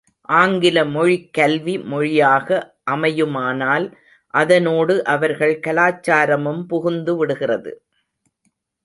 ஆங்கில 0.29 0.85
மொழிக் 0.85 1.33
கல்வி 1.33 1.77
மொழியாக 1.83 2.47
அமையுமானால் 2.91 3.85
அதனோடு 4.33 5.03
அவர்கள் 5.05 5.59
கலாச்சாரமும் 5.67 6.63
புகுந்துவிடுகிறது. 6.69 7.73